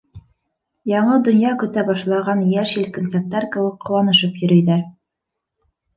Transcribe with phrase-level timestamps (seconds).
[0.91, 4.83] Яңы донъя көтә башлаған йәш-елкенсәктәр кеүек ҡыуанышып йөрөйҙәр.